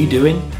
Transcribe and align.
you 0.00 0.08
doing? 0.08 0.50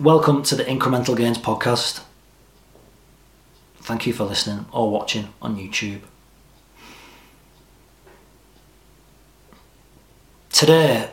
Welcome 0.00 0.42
to 0.42 0.56
the 0.56 0.64
Incremental 0.64 1.16
Gains 1.16 1.38
podcast. 1.38 2.02
Thank 3.76 4.04
you 4.04 4.12
for 4.12 4.24
listening 4.24 4.66
or 4.72 4.90
watching 4.90 5.28
on 5.40 5.56
YouTube. 5.56 6.00
Today, 10.50 11.10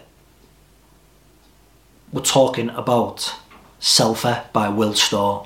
we're 2.12 2.24
talking 2.24 2.70
about 2.72 3.36
Selfie 3.80 4.52
by 4.52 4.70
Will 4.70 4.96
Storr. 4.96 5.46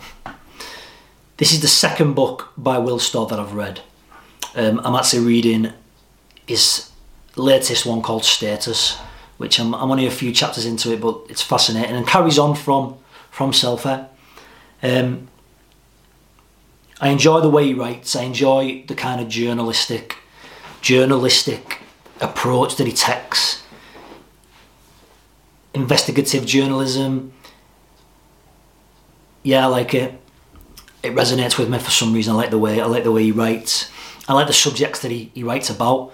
This 1.35 1.51
is 1.51 1.59
the 1.59 1.67
second 1.67 2.13
book 2.13 2.53
by 2.55 2.77
Will 2.77 2.97
Storr 2.97 3.27
that 3.27 3.39
I've 3.39 3.55
read. 3.55 3.81
Um, 4.55 4.79
I'm 4.85 4.95
actually 4.95 5.25
reading 5.25 5.73
his 6.47 6.89
latest 7.35 7.85
one 7.85 8.01
called 8.01 8.23
Status, 8.23 8.97
which 9.41 9.59
I'm, 9.59 9.73
I'm 9.73 9.91
only 9.91 10.05
a 10.05 10.11
few 10.11 10.31
chapters 10.31 10.65
into 10.65 10.93
it, 10.93 11.01
but 11.01 11.19
it's 11.27 11.41
fascinating 11.41 11.95
and 11.95 12.07
carries 12.07 12.39
on 12.39 12.55
from 12.55 12.97
from 13.31 13.51
Selfie. 13.51 14.07
Um, 14.83 15.27
I 17.01 17.09
enjoy 17.09 17.41
the 17.41 17.49
way 17.49 17.65
he 17.65 17.73
writes. 17.73 18.15
I 18.15 18.23
enjoy 18.23 18.85
the 18.87 18.95
kind 18.95 19.19
of 19.19 19.27
journalistic 19.27 20.17
journalistic 20.81 21.79
approach 22.21 22.75
that 22.75 22.85
he 22.85 22.93
takes. 22.93 23.63
Investigative 25.73 26.45
journalism. 26.45 27.33
Yeah, 29.43 29.65
I 29.65 29.69
like 29.69 29.93
it. 29.95 30.21
It 31.01 31.15
resonates 31.15 31.57
with 31.57 31.69
me 31.69 31.79
for 31.79 31.89
some 31.89 32.13
reason. 32.13 32.33
I 32.33 32.37
like 32.37 32.51
the 32.51 32.59
way 32.59 32.79
I 32.79 32.85
like 32.85 33.03
the 33.03 33.11
way 33.11 33.23
he 33.23 33.31
writes. 33.31 33.89
I 34.27 34.33
like 34.33 34.45
the 34.45 34.53
subjects 34.53 35.01
that 35.01 35.09
he, 35.09 35.31
he 35.33 35.43
writes 35.43 35.69
about. 35.71 36.13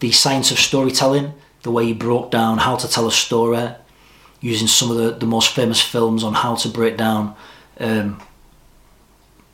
The 0.00 0.10
science 0.10 0.50
of 0.50 0.58
storytelling, 0.58 1.32
the 1.66 1.72
way 1.72 1.84
he 1.84 1.92
broke 1.92 2.30
down 2.30 2.58
how 2.58 2.76
to 2.76 2.88
tell 2.88 3.08
a 3.08 3.12
story, 3.12 3.68
using 4.40 4.68
some 4.68 4.88
of 4.88 4.96
the, 4.96 5.10
the 5.10 5.26
most 5.26 5.50
famous 5.50 5.82
films 5.82 6.22
on 6.22 6.32
how 6.32 6.54
to 6.54 6.68
break 6.68 6.96
down 6.96 7.34
um, 7.80 8.22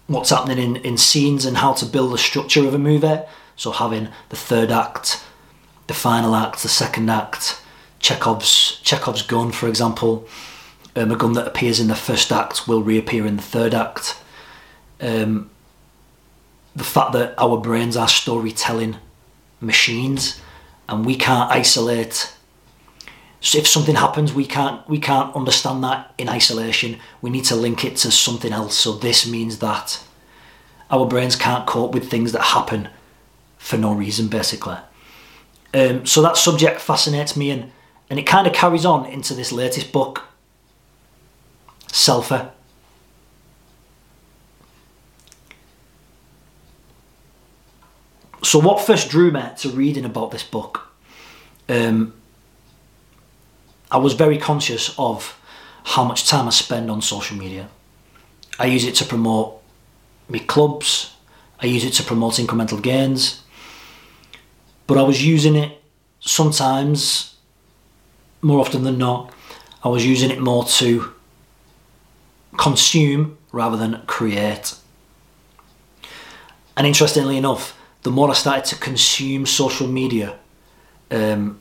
what's 0.09 0.29
happening 0.29 0.59
in, 0.59 0.77
in 0.85 0.99
scenes 0.99 1.47
and 1.47 1.57
how 1.57 1.73
to 1.73 1.87
build 1.87 2.13
the 2.13 2.19
structure 2.19 2.69
of 2.69 2.75
a 2.75 2.79
movie. 2.79 3.21
So 3.57 3.71
having 3.71 4.09
the 4.29 4.37
third 4.37 4.71
act, 4.71 5.25
the 5.87 5.95
final 5.95 6.37
act, 6.37 6.63
the 6.63 6.69
second 6.69 7.09
act, 7.09 7.63
Chekhov's 7.99 8.79
Chekhov's 8.83 9.23
gun, 9.23 9.51
for 9.51 9.67
example, 9.69 10.29
um, 10.95 11.13
a 11.13 11.17
gun 11.17 11.33
that 11.33 11.47
appears 11.47 11.81
in 11.81 11.89
the 11.89 11.95
first 11.95 12.31
act 12.31 12.69
will 12.69 12.83
reappear 12.83 13.27
in 13.27 13.37
the 13.37 13.43
third 13.43 13.73
act. 13.73 14.19
Um, 15.01 15.49
the 16.77 16.85
fact 16.85 17.13
that 17.13 17.35
our 17.39 17.57
brains 17.57 17.97
are 17.97 18.09
storytelling 18.09 18.97
machines, 19.63 20.43
and 20.93 21.05
we 21.07 21.17
can't 21.17 21.51
isolate. 21.51 22.33
So 23.41 23.59
if 23.59 23.67
something 23.67 23.97
happens 23.97 24.33
we 24.33 24.47
can't 24.47 24.89
we 24.89 24.98
can't 24.98 25.35
understand 25.35 25.83
that 25.85 26.15
in 26.19 26.29
isolation. 26.29 26.98
We 27.21 27.31
need 27.31 27.45
to 27.47 27.57
link 27.57 27.85
it 27.85 27.97
to 27.98 28.11
something 28.11 28.53
else. 28.53 28.77
So 28.77 28.93
this 28.93 29.27
means 29.27 29.59
that 29.59 30.03
our 30.91 31.07
brains 31.07 31.35
can't 31.35 31.67
cope 31.67 31.93
with 31.93 32.11
things 32.11 32.33
that 32.33 32.43
happen 32.43 32.89
for 33.59 33.77
no 33.77 33.93
reason 33.93 34.29
basically. 34.29 34.77
Um, 35.75 36.05
so 36.05 36.20
that 36.23 36.37
subject 36.37 36.81
fascinates 36.81 37.37
me 37.37 37.51
and 37.51 37.73
and 38.11 38.19
it 38.19 38.27
kind 38.27 38.47
of 38.47 38.53
carries 38.53 38.85
on 38.85 39.07
into 39.07 39.33
this 39.35 39.53
latest 39.53 39.91
book 39.91 40.25
Selfie 41.89 42.51
so 48.53 48.58
what 48.58 48.78
first 48.78 49.08
drew 49.08 49.31
me 49.31 49.42
to 49.56 49.70
reading 49.70 50.05
about 50.05 50.31
this 50.31 50.42
book 50.42 50.92
um, 51.70 52.13
I 53.90 53.96
was 53.96 54.13
very 54.13 54.36
conscious 54.36 54.95
of 54.98 55.40
how 55.85 56.05
much 56.05 56.29
time 56.29 56.48
I 56.48 56.51
spend 56.51 56.91
on 56.91 57.01
social 57.01 57.35
media. 57.35 57.70
I 58.58 58.67
use 58.67 58.85
it 58.85 58.95
to 58.96 59.07
promote 59.07 59.62
my 60.29 60.39
clubs, 60.41 61.14
I 61.61 61.67
use 61.67 61.83
it 61.83 61.95
to 61.95 62.02
promote 62.02 62.35
incremental 62.35 62.83
gains, 62.83 63.42
but 64.86 64.98
I 64.98 65.02
was 65.02 65.24
using 65.24 65.57
it 65.57 65.83
sometimes, 66.20 67.36
more 68.42 68.61
often 68.61 68.85
than 68.85 68.98
not, 68.98 69.33
I 69.83 69.89
was 69.89 70.05
using 70.05 70.30
it 70.30 70.41
more 70.41 70.67
to 70.67 71.11
consume 72.58 73.39
rather 73.51 73.79
than 73.79 74.02
create. 74.07 74.74
And 76.77 76.86
interestingly 76.86 77.39
enough, 77.39 77.79
the 78.02 78.11
more 78.11 78.30
I 78.30 78.35
started 78.35 78.64
to 78.67 78.77
consume 78.77 79.46
social 79.46 79.86
media, 79.86 80.36
um, 81.11 81.61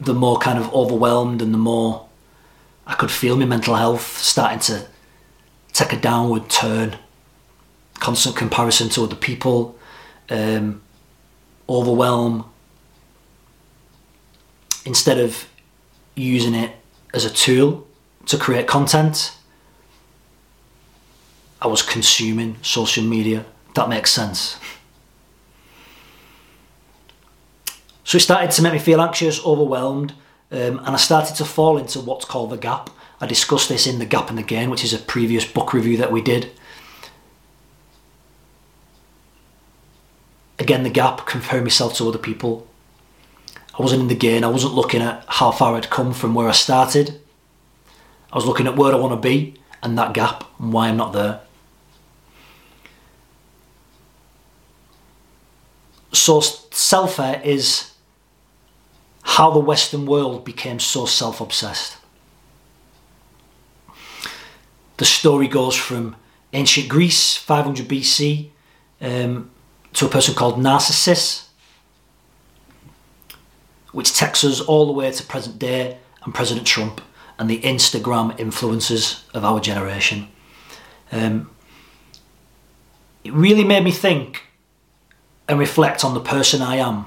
the 0.00 0.14
more 0.14 0.38
kind 0.38 0.58
of 0.58 0.72
overwhelmed 0.72 1.42
and 1.42 1.52
the 1.52 1.58
more 1.58 2.06
I 2.86 2.94
could 2.94 3.10
feel 3.10 3.36
my 3.36 3.44
mental 3.44 3.74
health 3.74 4.18
starting 4.18 4.60
to 4.60 4.86
take 5.72 5.92
a 5.92 5.96
downward 5.96 6.48
turn. 6.48 6.96
Constant 7.94 8.36
comparison 8.36 8.88
to 8.90 9.04
other 9.04 9.16
people, 9.16 9.76
um, 10.30 10.80
overwhelm. 11.68 12.44
Instead 14.84 15.18
of 15.18 15.46
using 16.14 16.54
it 16.54 16.72
as 17.12 17.24
a 17.24 17.30
tool 17.30 17.86
to 18.26 18.38
create 18.38 18.66
content, 18.66 19.36
I 21.60 21.66
was 21.66 21.82
consuming 21.82 22.56
social 22.62 23.04
media. 23.04 23.44
That 23.74 23.88
makes 23.88 24.12
sense. 24.12 24.56
So 28.08 28.16
it 28.16 28.20
started 28.20 28.50
to 28.52 28.62
make 28.62 28.72
me 28.72 28.78
feel 28.78 29.02
anxious, 29.02 29.44
overwhelmed, 29.44 30.14
um, 30.50 30.78
and 30.78 30.88
I 30.88 30.96
started 30.96 31.36
to 31.36 31.44
fall 31.44 31.76
into 31.76 32.00
what's 32.00 32.24
called 32.24 32.48
the 32.48 32.56
gap. 32.56 32.88
I 33.20 33.26
discussed 33.26 33.68
this 33.68 33.86
in 33.86 33.98
The 33.98 34.06
Gap 34.06 34.30
and 34.30 34.38
the 34.38 34.42
Gain, 34.42 34.70
which 34.70 34.82
is 34.82 34.94
a 34.94 34.98
previous 34.98 35.44
book 35.44 35.74
review 35.74 35.98
that 35.98 36.10
we 36.10 36.22
did. 36.22 36.50
Again, 40.58 40.84
the 40.84 40.88
gap, 40.88 41.26
comparing 41.26 41.64
myself 41.64 41.96
to 41.96 42.08
other 42.08 42.16
people. 42.16 42.66
I 43.78 43.82
wasn't 43.82 44.00
in 44.00 44.08
the 44.08 44.14
gain, 44.14 44.42
I 44.42 44.48
wasn't 44.48 44.72
looking 44.72 45.02
at 45.02 45.26
how 45.28 45.50
far 45.50 45.76
I'd 45.76 45.90
come 45.90 46.14
from 46.14 46.34
where 46.34 46.48
I 46.48 46.52
started. 46.52 47.20
I 48.32 48.36
was 48.36 48.46
looking 48.46 48.66
at 48.66 48.74
where 48.74 48.94
I 48.94 48.96
want 48.96 49.20
to 49.20 49.28
be 49.28 49.56
and 49.82 49.98
that 49.98 50.14
gap 50.14 50.44
and 50.58 50.72
why 50.72 50.88
I'm 50.88 50.96
not 50.96 51.12
there. 51.12 51.42
So, 56.14 56.40
Selfie 56.40 57.44
is 57.44 57.92
how 59.28 59.50
the 59.50 59.60
Western 59.60 60.06
world 60.06 60.42
became 60.42 60.80
so 60.80 61.04
self 61.04 61.40
obsessed. 61.40 61.98
The 64.96 65.04
story 65.04 65.46
goes 65.46 65.76
from 65.76 66.16
ancient 66.54 66.88
Greece, 66.88 67.36
500 67.36 67.86
BC, 67.86 68.48
um, 69.02 69.50
to 69.92 70.06
a 70.06 70.08
person 70.08 70.34
called 70.34 70.60
Narcissus, 70.60 71.50
which 73.92 74.14
takes 74.14 74.44
us 74.44 74.62
all 74.62 74.86
the 74.86 74.92
way 74.92 75.10
to 75.10 75.22
present 75.22 75.58
day 75.58 75.98
and 76.24 76.34
President 76.34 76.66
Trump 76.66 77.02
and 77.38 77.50
the 77.50 77.60
Instagram 77.60 78.36
influences 78.40 79.24
of 79.34 79.44
our 79.44 79.60
generation. 79.60 80.28
Um, 81.12 81.50
it 83.24 83.34
really 83.34 83.62
made 83.64 83.84
me 83.84 83.92
think 83.92 84.44
and 85.46 85.58
reflect 85.58 86.02
on 86.02 86.14
the 86.14 86.20
person 86.20 86.62
I 86.62 86.76
am 86.76 87.04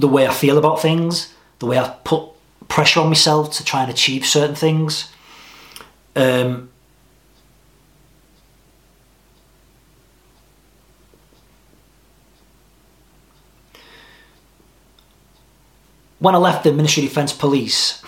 the 0.00 0.08
way 0.08 0.26
I 0.26 0.32
feel 0.32 0.58
about 0.58 0.80
things, 0.80 1.34
the 1.58 1.66
way 1.66 1.78
I 1.78 1.88
put 2.04 2.24
pressure 2.68 3.00
on 3.00 3.08
myself 3.08 3.52
to 3.54 3.64
try 3.64 3.82
and 3.82 3.90
achieve 3.90 4.24
certain 4.24 4.54
things. 4.54 5.12
Um, 6.16 6.70
when 16.18 16.34
I 16.34 16.38
left 16.38 16.64
the 16.64 16.72
Ministry 16.72 17.04
of 17.04 17.10
Defence 17.10 17.32
Police, 17.32 18.02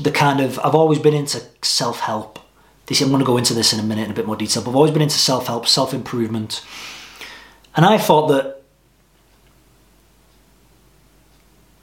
the 0.00 0.10
kind 0.10 0.40
of 0.40 0.58
I've 0.60 0.74
always 0.74 0.98
been 0.98 1.14
into 1.14 1.42
self 1.62 2.00
help. 2.00 2.38
This 2.86 3.00
I'm 3.00 3.08
going 3.08 3.20
to 3.20 3.26
go 3.26 3.36
into 3.36 3.54
this 3.54 3.72
in 3.72 3.80
a 3.80 3.82
minute 3.82 4.04
in 4.04 4.10
a 4.12 4.14
bit 4.14 4.26
more 4.26 4.36
detail. 4.36 4.62
But 4.62 4.70
I've 4.70 4.76
always 4.76 4.92
been 4.92 5.02
into 5.02 5.18
self 5.18 5.48
help, 5.48 5.66
self 5.66 5.92
improvement, 5.92 6.64
and 7.74 7.84
I 7.84 7.98
thought 7.98 8.28
that 8.28 8.55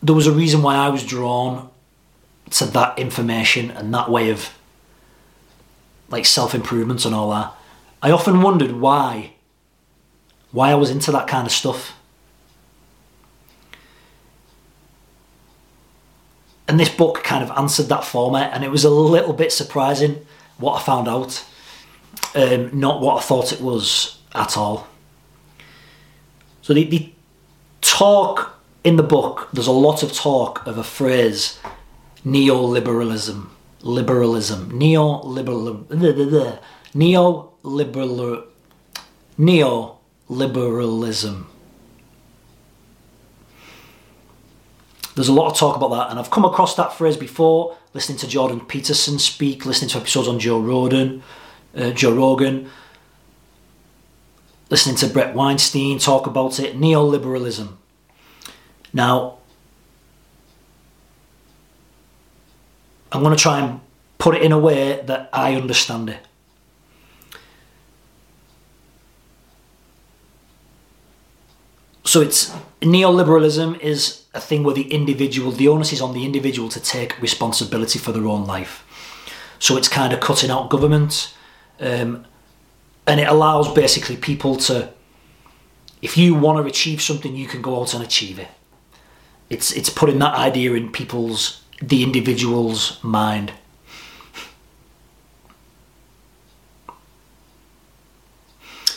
there 0.04 0.14
was 0.14 0.28
a 0.28 0.32
reason 0.32 0.62
why 0.62 0.76
I 0.76 0.90
was 0.90 1.04
drawn 1.04 1.70
to 2.52 2.66
that 2.66 3.00
information 3.00 3.72
and 3.72 3.94
that 3.94 4.12
way 4.12 4.30
of 4.30 4.50
like 6.10 6.26
self 6.26 6.54
improvement 6.54 7.06
and 7.06 7.16
all 7.16 7.32
that. 7.32 7.54
I 8.02 8.12
often 8.12 8.42
wondered 8.42 8.74
why 8.74 9.34
why 10.52 10.70
I 10.70 10.76
was 10.76 10.92
into 10.92 11.12
that 11.14 11.28
kind 11.28 11.48
of 11.48 11.54
stuff. 11.54 11.98
And 16.68 16.80
this 16.80 16.90
book 16.90 17.24
kind 17.24 17.44
of 17.44 17.50
answered 17.58 17.88
that 17.88 18.04
for 18.04 18.32
me, 18.32 18.40
and 18.40 18.64
it 18.64 18.70
was 18.70 18.84
a 18.84 18.90
little 18.90 19.34
bit 19.34 19.52
surprising 19.52 20.26
what 20.58 20.80
I 20.80 20.84
found 20.84 21.08
out. 21.08 21.44
Um, 22.36 22.78
not 22.80 23.02
what 23.02 23.18
I 23.18 23.22
thought 23.22 23.52
it 23.52 23.62
was 23.62 24.20
at 24.34 24.58
all. 24.58 24.88
So 26.62 26.74
the, 26.74 26.84
the 26.86 27.12
talk 27.82 28.54
in 28.84 28.98
the 28.98 29.04
book, 29.04 29.50
there's 29.54 29.68
a 29.68 29.72
lot 29.72 30.04
of 30.04 30.14
talk 30.14 30.68
of 30.68 30.78
a 30.78 30.84
phrase 30.84 31.60
neoliberalism. 32.26 33.48
Liberalism. 33.82 34.72
Neoliberal. 34.72 35.86
Neoliberal. 36.94 38.46
Neoliberalism. 39.40 41.46
There's 45.16 45.28
a 45.28 45.34
lot 45.34 45.52
of 45.52 45.58
talk 45.58 45.76
about 45.76 45.90
that, 45.90 46.10
and 46.10 46.20
I've 46.20 46.32
come 46.32 46.44
across 46.44 46.76
that 46.76 46.94
phrase 46.94 47.18
before, 47.18 47.78
listening 47.94 48.18
to 48.20 48.28
Jordan 48.28 48.62
Peterson 48.62 49.20
speak, 49.20 49.64
listening 49.64 49.90
to 49.92 50.00
episodes 50.00 50.28
on 50.28 50.40
Joe 50.40 50.60
Rogan, 50.60 51.22
uh, 51.76 51.92
Joe 51.92 52.16
Rogan, 52.16 52.72
listening 54.72 54.96
to 54.96 55.08
Bret 55.08 55.36
Weinstein 55.36 56.00
talk 56.00 56.26
about 56.26 56.60
it. 56.60 56.80
Neoliberalism. 56.80 57.78
Now, 58.94 59.40
I'm 63.12 63.22
going 63.22 63.36
to 63.36 63.42
try 63.42 63.60
and 63.60 63.80
put 64.18 64.36
it 64.36 64.42
in 64.42 64.52
a 64.52 64.60
way 64.60 65.02
that 65.06 65.30
I 65.34 65.56
understand 65.56 66.10
it. 66.10 66.20
So 72.06 72.22
it's 72.22 72.54
neoliberalism 72.82 73.80
is 73.80 74.24
a 74.34 74.40
thing 74.40 74.64
where 74.64 74.76
the 74.76 74.92
individual, 74.94 75.52
the 75.52 75.68
onus 75.68 75.94
is 75.94 76.02
on 76.02 76.14
the 76.14 76.26
individual 76.26 76.70
to 76.70 76.80
take 76.80 77.20
responsibility 77.22 77.98
for 77.98 78.12
their 78.12 78.28
own 78.28 78.46
life. 78.46 78.84
So 79.60 79.78
it's 79.78 79.88
kind 79.88 80.12
of 80.14 80.20
cutting 80.20 80.52
out 80.52 80.70
government, 80.70 81.34
um, 81.80 82.26
and 83.08 83.20
it 83.20 83.28
allows 83.28 83.74
basically 83.74 84.18
people 84.18 84.58
to, 84.58 84.90
if 86.02 86.18
you 86.18 86.36
want 86.36 86.64
to 86.64 86.70
achieve 86.70 87.02
something, 87.02 87.36
you 87.36 87.48
can 87.48 87.62
go 87.62 87.82
out 87.82 87.94
and 87.94 88.04
achieve 88.04 88.38
it. 88.38 88.50
It's 89.50 89.72
it's 89.72 89.90
putting 89.90 90.20
that 90.20 90.36
idea 90.36 90.74
in 90.74 90.92
people's 90.92 91.62
the 91.82 92.04
individual's 92.04 93.04
mind. 93.04 93.54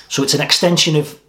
So 0.08 0.22
it's 0.22 0.34
an 0.34 0.40
extension 0.40 0.96
of 0.96 1.20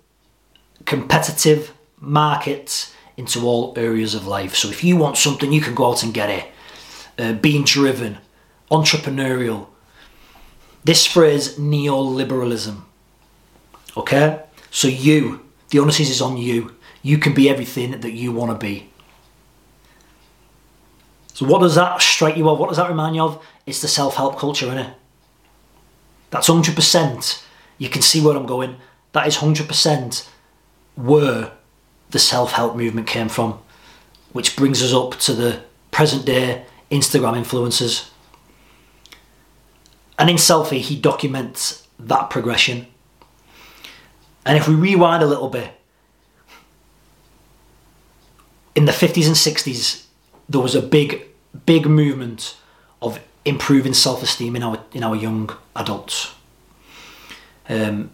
competitive 0.86 1.74
markets 2.00 2.94
into 3.18 3.46
all 3.46 3.74
areas 3.76 4.16
of 4.16 4.28
life. 4.28 4.56
So 4.56 4.70
if 4.70 4.84
you 4.84 4.96
want 4.96 5.18
something, 5.18 5.52
you 5.52 5.60
can 5.60 5.76
go 5.76 5.90
out 5.90 6.04
and 6.04 6.14
get 6.14 6.30
it. 6.30 6.46
Uh, 7.18 7.34
being 7.34 7.64
driven, 7.64 8.20
entrepreneurial. 8.72 9.68
This 10.84 11.06
phrase, 11.06 11.58
neoliberalism. 11.58 12.82
Okay? 13.98 14.40
So 14.70 14.88
you, 14.88 15.42
the 15.70 15.80
onus 15.80 16.00
is 16.00 16.22
on 16.22 16.38
you. 16.38 16.76
You 17.02 17.18
can 17.18 17.34
be 17.34 17.50
everything 17.50 18.00
that 18.00 18.12
you 18.12 18.32
want 18.32 18.52
to 18.52 18.66
be. 18.66 18.90
So 21.38 21.46
what 21.46 21.60
does 21.60 21.76
that 21.76 22.02
strike 22.02 22.36
you 22.36 22.50
of? 22.50 22.58
What 22.58 22.70
does 22.70 22.78
that 22.78 22.90
remind 22.90 23.16
you 23.16 23.22
of? 23.22 23.46
It's 23.68 23.80
the 23.80 23.88
self-help 23.88 24.40
culture, 24.40 24.66
isn't 24.66 24.80
it? 24.80 24.94
That's 26.32 26.50
100%. 26.50 27.44
You 27.78 27.90
can 27.90 28.02
see 28.02 28.20
where 28.20 28.36
I'm 28.36 28.48
going. 28.48 28.78
That 29.12 29.28
is 29.28 29.38
100% 29.38 30.28
where 30.96 31.52
the 32.10 32.18
self-help 32.18 32.76
movement 32.76 33.06
came 33.06 33.30
from. 33.30 33.60
Which 34.34 34.56
brings 34.56 34.82
us 34.82 34.96
up 34.96 35.20
to 35.20 35.34
the 35.34 35.62
present 35.92 36.26
day 36.26 36.66
Instagram 36.90 37.40
influencers. 37.40 38.10
And 40.18 40.32
in 40.32 40.38
Selfie, 40.38 40.80
he 40.80 41.00
documents 41.00 41.88
that 42.00 42.32
progression. 42.32 42.88
And 44.44 44.58
if 44.58 44.68
we 44.68 44.74
rewind 44.74 45.22
a 45.22 45.28
little 45.28 45.50
bit, 45.50 45.70
in 48.76 48.86
the 48.86 48.92
50s 48.92 49.28
and 49.28 49.36
60s, 49.36 50.06
there 50.50 50.62
was 50.62 50.76
a 50.76 50.82
big, 50.82 51.27
big 51.66 51.86
movement 51.86 52.58
of 53.02 53.20
improving 53.46 53.94
self-esteem 53.94 54.56
in 54.56 54.64
our 54.64 54.80
in 54.94 55.04
our 55.04 55.16
young 55.16 55.50
adults. 55.76 56.34
Um, 57.70 58.12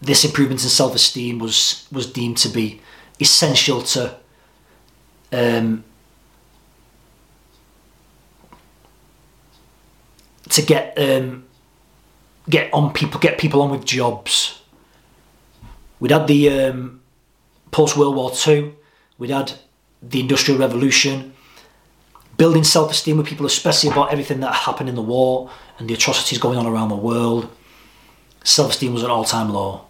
this 0.00 0.24
improvement 0.24 0.62
in 0.62 0.68
self-esteem 0.68 1.38
was 1.38 1.86
was 1.90 2.06
deemed 2.12 2.36
to 2.38 2.48
be 2.48 2.80
essential 3.20 3.82
to 3.82 4.16
um, 5.32 5.84
to 10.48 10.62
get 10.62 10.96
um, 10.98 11.44
get 12.48 12.72
on 12.72 12.92
people 12.92 13.20
get 13.20 13.38
people 13.38 13.60
on 13.62 13.70
with 13.70 13.84
jobs. 13.84 14.60
We'd 16.00 16.12
had 16.12 16.28
the 16.28 16.48
um, 16.50 17.00
post 17.70 17.96
World 17.96 18.14
War 18.14 18.30
Two. 18.30 18.76
We'd 19.18 19.30
had 19.30 19.52
the 20.00 20.20
Industrial 20.20 20.60
Revolution 20.60 21.34
building 22.38 22.64
self 22.64 22.90
esteem 22.90 23.18
with 23.18 23.26
people, 23.26 23.44
especially 23.44 23.90
about 23.90 24.10
everything 24.10 24.40
that 24.40 24.54
happened 24.54 24.88
in 24.88 24.94
the 24.94 25.02
war 25.02 25.50
and 25.78 25.90
the 25.90 25.94
atrocities 25.94 26.38
going 26.38 26.56
on 26.56 26.66
around 26.66 26.88
the 26.88 26.96
world. 26.96 27.50
Self 28.44 28.70
esteem 28.70 28.94
was 28.94 29.02
an 29.02 29.10
all 29.10 29.24
time 29.24 29.50
low. 29.50 29.82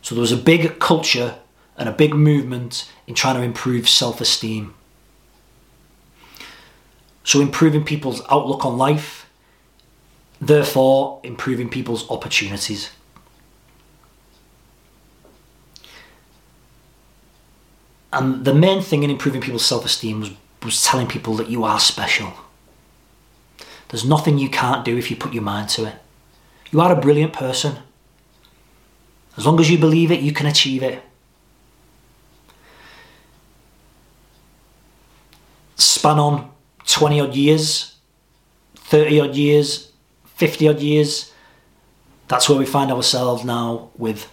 So 0.00 0.14
there 0.14 0.22
was 0.22 0.32
a 0.32 0.36
big 0.36 0.78
culture 0.78 1.34
and 1.76 1.88
a 1.88 1.92
big 1.92 2.14
movement 2.14 2.90
in 3.06 3.14
trying 3.14 3.34
to 3.34 3.42
improve 3.42 3.88
self 3.88 4.22
esteem. 4.22 4.74
So 7.24 7.40
improving 7.40 7.84
people's 7.84 8.22
outlook 8.30 8.64
on 8.64 8.78
life, 8.78 9.28
therefore 10.40 11.20
improving 11.24 11.68
people's 11.68 12.08
opportunities. 12.10 12.90
And 18.10 18.46
the 18.46 18.54
main 18.54 18.80
thing 18.80 19.02
in 19.02 19.10
improving 19.10 19.42
people's 19.42 19.66
self 19.66 19.84
esteem 19.84 20.20
was 20.20 20.30
was 20.68 20.84
telling 20.84 21.06
people 21.06 21.34
that 21.36 21.48
you 21.48 21.64
are 21.64 21.80
special. 21.80 22.32
There's 23.88 24.04
nothing 24.04 24.36
you 24.36 24.50
can't 24.50 24.84
do 24.84 24.98
if 24.98 25.10
you 25.10 25.16
put 25.16 25.32
your 25.32 25.42
mind 25.42 25.70
to 25.70 25.86
it. 25.86 25.94
You 26.70 26.82
are 26.82 26.92
a 26.92 27.00
brilliant 27.00 27.32
person. 27.32 27.78
As 29.38 29.46
long 29.46 29.58
as 29.60 29.70
you 29.70 29.78
believe 29.78 30.10
it, 30.12 30.20
you 30.20 30.32
can 30.32 30.46
achieve 30.46 30.82
it. 30.82 31.02
Span 35.76 36.18
on 36.18 36.50
20 36.86 37.20
odd 37.20 37.34
years, 37.34 37.96
30 38.74 39.20
odd 39.20 39.36
years, 39.36 39.90
50 40.34 40.68
odd 40.68 40.80
years. 40.80 41.32
That's 42.26 42.48
where 42.48 42.58
we 42.58 42.66
find 42.66 42.92
ourselves 42.92 43.42
now 43.42 43.88
with 43.96 44.30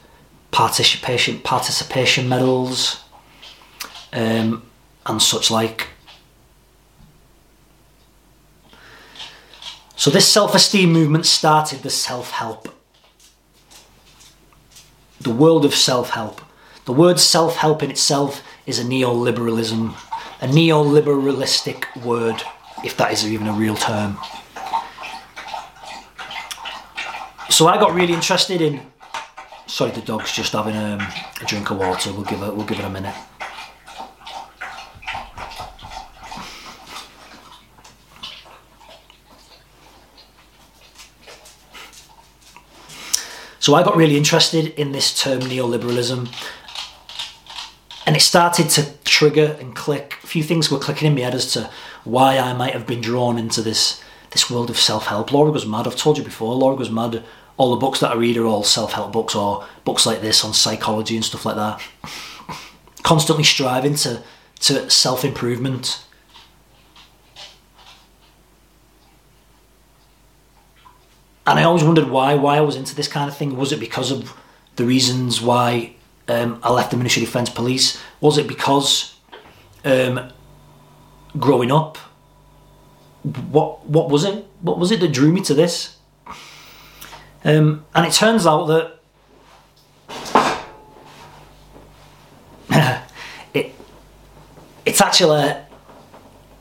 participation 0.51 1.39
participation 1.39 2.27
medals 2.27 3.03
um, 4.11 4.63
and 5.05 5.21
such 5.21 5.49
like. 5.49 5.87
So 9.95 10.09
this 10.11 10.27
self-esteem 10.27 10.91
movement 10.91 11.25
started 11.25 11.79
the 11.79 11.89
self-help. 11.89 12.69
The 15.21 15.31
world 15.31 15.65
of 15.65 15.73
self-help. 15.73 16.41
The 16.85 16.91
word 16.91 17.19
self-help 17.19 17.81
in 17.81 17.89
itself 17.89 18.43
is 18.67 18.77
a 18.77 18.83
neoliberalism, 18.83 19.95
a 20.41 20.47
neoliberalistic 20.47 22.03
word, 22.03 22.43
if 22.83 22.95
that 22.97 23.11
is 23.11 23.25
even 23.25 23.47
a 23.47 23.53
real 23.53 23.75
term. 23.75 24.17
So 27.49 27.67
I 27.67 27.77
got 27.79 27.93
really 27.93 28.13
interested 28.13 28.61
in. 28.61 28.81
Sorry, 29.65 29.91
the 29.91 30.01
dog's 30.01 30.31
just 30.31 30.53
having 30.53 30.75
um, 30.75 30.99
a 30.99 31.45
drink 31.45 31.71
of 31.71 31.77
water. 31.77 32.11
We'll 32.11 32.23
give 32.23 32.41
it. 32.41 32.53
We'll 32.53 32.65
give 32.65 32.79
it 32.79 32.85
a 32.85 32.89
minute. 32.89 33.15
So 43.65 43.73
I 43.73 43.81
got 43.81 43.95
really 43.95 44.15
interested 44.15 44.79
in 44.79 44.91
this 44.91 45.19
term 45.19 45.39
neoliberalism 45.39 46.31
and 48.05 48.15
it 48.15 48.19
started 48.19 48.69
to 48.69 48.93
trigger 49.05 49.57
and 49.59 49.75
click. 49.75 50.19
A 50.23 50.27
few 50.27 50.43
things 50.43 50.69
were 50.69 50.77
clicking 50.77 51.07
in 51.07 51.15
my 51.15 51.21
head 51.21 51.33
as 51.33 51.51
to 51.53 51.71
why 52.03 52.37
I 52.37 52.53
might 52.53 52.73
have 52.73 52.85
been 52.85 53.01
drawn 53.01 53.39
into 53.39 53.63
this 53.63 54.03
this 54.29 54.51
world 54.51 54.69
of 54.69 54.77
self-help. 54.77 55.31
Laura 55.31 55.51
Goes 55.51 55.65
Mad, 55.65 55.87
I've 55.87 55.95
told 55.95 56.19
you 56.19 56.23
before, 56.23 56.53
Laura 56.53 56.77
Goes 56.77 56.91
Mad, 56.91 57.23
all 57.57 57.71
the 57.71 57.77
books 57.77 58.01
that 58.01 58.11
I 58.11 58.13
read 58.13 58.37
are 58.37 58.45
all 58.45 58.61
self-help 58.61 59.11
books 59.11 59.33
or 59.33 59.65
books 59.83 60.05
like 60.05 60.21
this 60.21 60.45
on 60.45 60.53
psychology 60.53 61.15
and 61.15 61.25
stuff 61.25 61.43
like 61.43 61.55
that. 61.55 61.81
Constantly 63.01 63.43
striving 63.43 63.95
to, 63.95 64.21
to 64.59 64.91
self-improvement 64.91 66.04
and 71.47 71.59
I 71.59 71.63
always 71.63 71.83
wondered 71.83 72.09
why 72.09 72.33
why 72.35 72.57
I 72.57 72.61
was 72.61 72.75
into 72.75 72.95
this 72.95 73.07
kind 73.07 73.29
of 73.29 73.37
thing. 73.37 73.55
Was 73.57 73.71
it 73.71 73.79
because 73.79 74.11
of 74.11 74.33
the 74.75 74.85
reasons 74.85 75.41
why 75.41 75.95
um, 76.27 76.59
I 76.63 76.71
left 76.71 76.91
the 76.91 76.97
Ministry 76.97 77.23
of 77.23 77.27
Defence 77.29 77.49
Police? 77.49 78.01
Was 78.19 78.37
it 78.37 78.47
because 78.47 79.15
um, 79.83 80.31
growing 81.37 81.71
up? 81.71 81.97
What 83.51 83.85
what 83.87 84.09
was 84.09 84.23
it? 84.23 84.45
What 84.61 84.79
was 84.79 84.91
it 84.91 84.99
that 84.99 85.11
drew 85.11 85.31
me 85.31 85.41
to 85.41 85.53
this? 85.53 85.97
Um, 87.43 87.85
and 87.93 88.07
it 88.07 88.13
turns 88.13 88.47
out 88.47 88.65
that 88.65 88.99
it 93.53 93.75
it's 94.83 94.99
actually 94.99 95.53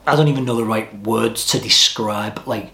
I 0.07 0.15
don't 0.15 0.27
even 0.27 0.45
know 0.45 0.55
the 0.55 0.63
right 0.63 0.95
words 0.99 1.47
to 1.47 1.59
describe 1.59 2.45
like 2.45 2.71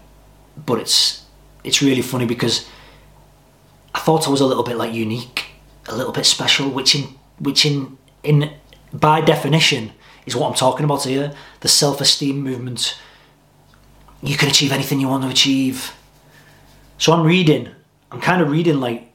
but 0.66 0.78
it's 0.78 1.21
it's 1.64 1.82
really 1.82 2.02
funny 2.02 2.26
because 2.26 2.68
I 3.94 4.00
thought 4.00 4.26
I 4.26 4.30
was 4.30 4.40
a 4.40 4.46
little 4.46 4.64
bit 4.64 4.76
like 4.76 4.92
unique, 4.92 5.46
a 5.88 5.96
little 5.96 6.12
bit 6.12 6.26
special, 6.26 6.70
which 6.70 6.94
in 6.94 7.02
which 7.38 7.64
in 7.66 7.98
in 8.22 8.52
by 8.92 9.20
definition 9.20 9.92
is 10.26 10.36
what 10.36 10.48
I'm 10.48 10.54
talking 10.54 10.84
about 10.84 11.04
here. 11.04 11.34
The 11.60 11.68
self-esteem 11.68 12.40
movement. 12.40 12.98
You 14.22 14.36
can 14.36 14.48
achieve 14.48 14.70
anything 14.70 15.00
you 15.00 15.08
want 15.08 15.24
to 15.24 15.30
achieve. 15.30 15.92
So 16.98 17.12
I'm 17.12 17.26
reading. 17.26 17.68
I'm 18.12 18.20
kind 18.20 18.40
of 18.40 18.50
reading 18.50 18.78
like 18.78 19.12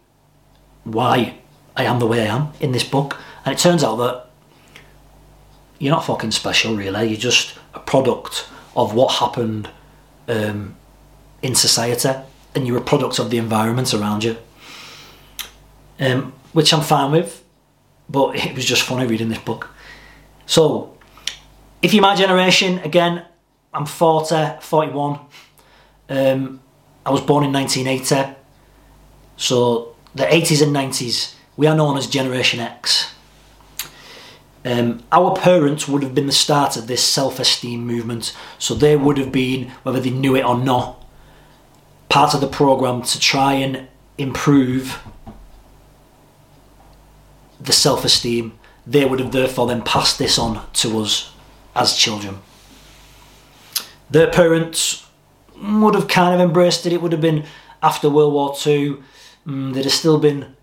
why 0.84 1.38
I 1.75 1.84
am 1.84 2.00
the 2.00 2.08
way 2.08 2.27
I 2.27 2.36
am 2.36 2.51
in 2.60 2.72
this 2.72 2.84
book, 2.84 3.18
and 3.46 3.54
it 3.54 3.60
turns 3.60 3.84
out 3.84 3.96
that 3.98 4.27
you're 5.80 5.94
not 5.94 6.06
fucking 6.06 6.32
special, 6.32 6.75
really. 6.75 7.08
You're 7.08 7.18
just 7.18 7.58
a 7.74 7.80
product 7.80 8.48
of 8.75 8.94
what 8.94 9.16
happened 9.16 9.70
um, 10.27 10.75
in 11.42 11.56
society, 11.56 12.10
and 12.57 12.67
you're 12.67 12.77
a 12.77 12.81
product 12.81 13.19
of 13.19 13.29
the 13.29 13.37
environment 13.37 13.93
around 13.93 14.23
you. 14.23 14.35
Um, 15.99 16.33
which 16.53 16.73
I'm 16.73 16.81
fine 16.81 17.11
with, 17.11 17.43
but 18.09 18.35
it 18.35 18.55
was 18.55 18.65
just 18.65 18.81
funny 18.81 19.05
reading 19.05 19.29
this 19.29 19.39
book. 19.39 19.69
So, 20.45 20.97
if 21.81 21.93
you're 21.93 22.01
my 22.01 22.15
generation, 22.15 22.79
again, 22.79 23.25
I'm 23.73 23.85
40, 23.85 24.59
41. 24.61 25.19
Um, 26.09 26.61
I 27.05 27.11
was 27.11 27.21
born 27.21 27.43
in 27.43 27.53
1980. 27.53 28.35
So, 29.37 29.95
the 30.15 30.23
80s 30.23 30.63
and 30.63 30.75
90s, 30.75 31.35
we 31.57 31.67
are 31.67 31.75
known 31.75 31.97
as 31.97 32.07
Generation 32.07 32.59
X. 32.59 33.13
Um, 34.65 35.03
our 35.11 35.35
parents 35.35 35.87
would 35.87 36.01
have 36.03 36.15
been 36.15 36.25
the 36.25 36.31
start 36.31 36.75
of 36.75 36.87
this 36.87 37.03
self 37.03 37.39
esteem 37.39 37.85
movement, 37.85 38.35
so 38.57 38.73
they 38.73 38.95
would 38.95 39.17
have 39.17 39.31
been, 39.31 39.69
whether 39.83 39.99
they 39.99 40.09
knew 40.09 40.35
it 40.35 40.43
or 40.43 40.57
not, 40.57 40.97
part 42.09 42.33
of 42.33 42.41
the 42.41 42.47
program 42.47 43.01
to 43.01 43.19
try 43.19 43.53
and 43.53 43.87
improve 44.17 44.99
the 47.59 47.73
self 47.73 48.05
esteem. 48.05 48.57
They 48.85 49.05
would 49.05 49.19
have 49.19 49.31
therefore 49.31 49.67
then 49.67 49.81
passed 49.81 50.17
this 50.17 50.39
on 50.39 50.65
to 50.73 50.99
us 50.99 51.33
as 51.75 51.95
children. 51.95 52.39
Their 54.09 54.31
parents 54.31 55.05
would 55.61 55.95
have 55.95 56.07
kind 56.07 56.33
of 56.33 56.39
embraced 56.39 56.85
it. 56.85 56.93
It 56.93 57.01
would 57.01 57.11
have 57.11 57.21
been 57.21 57.45
after 57.83 58.09
World 58.09 58.33
War 58.33 58.55
II. 58.65 58.97
Mm, 59.45 59.73
there'd 59.73 59.85
have 59.85 59.93
still 59.93 60.19
been 60.19 60.55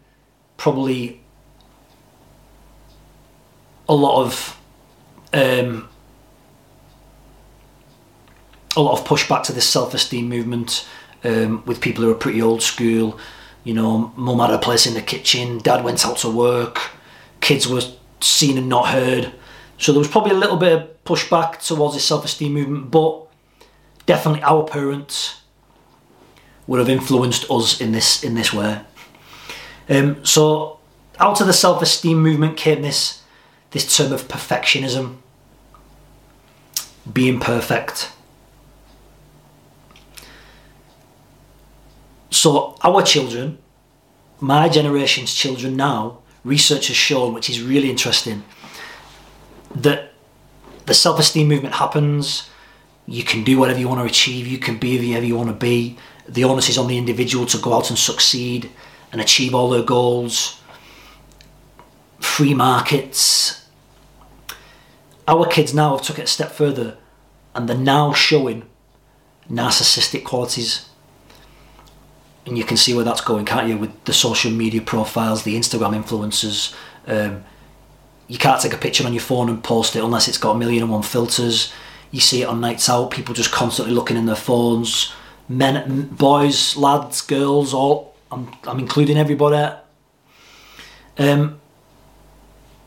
probably 0.56 1.20
a 3.88 3.94
lot 3.94 4.22
of 4.22 4.58
um, 5.32 5.88
a 8.76 8.80
lot 8.80 8.98
of 8.98 9.06
pushback 9.06 9.42
to 9.44 9.52
this 9.52 9.68
self-esteem 9.68 10.28
movement 10.28 10.86
um, 11.25 11.64
with 11.66 11.81
people 11.81 12.04
who 12.04 12.11
are 12.11 12.14
pretty 12.14 12.40
old 12.40 12.62
school. 12.62 13.19
You 13.64 13.75
know, 13.75 14.12
mum 14.16 14.40
had 14.40 14.50
a 14.50 14.59
place 14.59 14.87
in 14.87 14.95
the 14.95 15.02
kitchen, 15.02 15.59
dad 15.59 15.83
went 15.85 16.07
out 16.07 16.19
to 16.19 16.31
work, 16.31 16.78
kids 17.40 17.66
were 17.66 17.81
seen 18.21 18.59
and 18.59 18.69
not 18.69 18.88
heard. 18.88 19.33
So 19.78 19.93
there 19.93 19.99
was 19.99 20.09
probably 20.09 20.33
a 20.33 20.38
little 20.38 20.57
bit 20.57 20.73
of 20.73 21.04
pushback 21.04 21.64
towards 21.66 21.95
the 21.95 22.00
self-esteem 22.00 22.52
movement, 22.52 22.90
but 22.90 23.26
definitely 24.07 24.43
our 24.43 24.64
parents 24.64 25.40
would 26.66 26.78
have 26.78 26.88
influenced 26.88 27.50
us 27.50 27.81
in 27.81 27.93
this 27.93 28.23
in 28.23 28.35
this 28.35 28.52
way. 28.52 28.81
Um, 29.88 30.25
so 30.25 30.78
out 31.19 31.40
of 31.40 31.47
the 31.47 31.52
self-esteem 31.52 32.19
movement 32.19 32.57
came 32.57 32.83
this 32.83 33.23
this 33.71 33.97
term 33.97 34.12
of 34.12 34.28
perfectionism, 34.28 35.16
being 37.12 37.40
perfect. 37.40 38.11
So 42.44 42.76
our 42.82 43.00
children, 43.00 43.56
my 44.38 44.68
generation's 44.68 45.32
children 45.32 45.76
now, 45.76 46.18
research 46.44 46.88
has 46.88 46.96
shown, 46.96 47.32
which 47.32 47.48
is 47.48 47.62
really 47.62 47.88
interesting, 47.88 48.44
that 49.74 50.12
the 50.84 50.92
self-esteem 50.92 51.48
movement 51.48 51.76
happens. 51.76 52.50
You 53.06 53.24
can 53.24 53.44
do 53.44 53.58
whatever 53.58 53.80
you 53.80 53.88
want 53.88 54.02
to 54.02 54.04
achieve. 54.04 54.46
You 54.46 54.58
can 54.58 54.76
be 54.76 54.98
whoever 54.98 55.24
you 55.24 55.36
want 55.36 55.48
to 55.48 55.54
be. 55.54 55.96
The 56.28 56.44
onus 56.44 56.68
is 56.68 56.76
on 56.76 56.86
the 56.86 56.98
individual 56.98 57.46
to 57.46 57.56
go 57.56 57.72
out 57.72 57.88
and 57.88 57.98
succeed 57.98 58.70
and 59.10 59.22
achieve 59.22 59.54
all 59.54 59.70
their 59.70 59.82
goals. 59.82 60.60
Free 62.20 62.52
markets. 62.52 63.66
Our 65.26 65.46
kids 65.46 65.72
now 65.72 65.96
have 65.96 66.04
took 66.04 66.18
it 66.18 66.24
a 66.24 66.36
step 66.36 66.52
further, 66.52 66.98
and 67.54 67.66
they're 67.66 67.78
now 67.78 68.12
showing 68.12 68.64
narcissistic 69.50 70.24
qualities 70.24 70.90
and 72.46 72.58
you 72.58 72.64
can 72.64 72.76
see 72.76 72.94
where 72.94 73.04
that's 73.04 73.20
going, 73.20 73.44
can't 73.44 73.68
you? 73.68 73.78
With 73.78 74.04
the 74.04 74.12
social 74.12 74.50
media 74.50 74.82
profiles, 74.82 75.44
the 75.44 75.56
Instagram 75.56 76.00
influencers. 76.00 76.74
Um, 77.06 77.44
you 78.28 78.38
can't 78.38 78.60
take 78.60 78.72
a 78.72 78.78
picture 78.78 79.06
on 79.06 79.12
your 79.12 79.22
phone 79.22 79.48
and 79.48 79.62
post 79.62 79.96
it 79.96 80.04
unless 80.04 80.28
it's 80.28 80.38
got 80.38 80.56
a 80.56 80.58
million 80.58 80.82
and 80.82 80.92
one 80.92 81.02
filters. 81.02 81.72
You 82.10 82.20
see 82.20 82.42
it 82.42 82.46
on 82.46 82.60
nights 82.60 82.88
out, 82.88 83.10
people 83.10 83.34
just 83.34 83.52
constantly 83.52 83.94
looking 83.94 84.16
in 84.16 84.26
their 84.26 84.36
phones. 84.36 85.12
Men, 85.48 86.08
boys, 86.08 86.76
lads, 86.76 87.20
girls, 87.20 87.74
all. 87.74 88.14
I'm, 88.30 88.50
I'm 88.66 88.78
including 88.78 89.16
everybody. 89.16 89.76
Um, 91.18 91.60